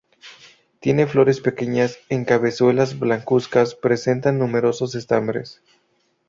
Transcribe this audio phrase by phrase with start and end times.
[0.79, 5.61] Tiene flores pequeñas, en cabezuelas, blancuzcas, presenta numerosos estambres.